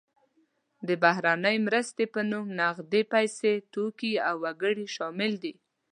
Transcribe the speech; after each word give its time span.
د 0.87 0.89
بهرنۍ 1.03 1.57
مرستې 1.67 2.03
په 2.13 2.21
نوم 2.31 2.45
نغدې 2.61 3.01
پیسې، 3.13 3.53
توکي 3.73 4.13
او 4.27 4.35
وګړي 4.43 4.85
شامل 4.95 5.31
دي. 5.43 5.53